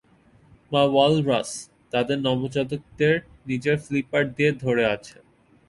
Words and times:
মা 0.71 0.81
ওয়ালরাস, 0.85 1.49
তাদের 1.93 2.17
নবজাতকদের 2.19 3.15
নিজের 3.47 3.77
ফ্লিপার 3.85 4.23
দিয়ে 4.35 4.51
ধরে 4.63 4.83
আছে। 4.95 5.17